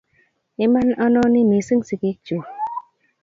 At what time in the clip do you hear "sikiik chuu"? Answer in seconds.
1.87-2.43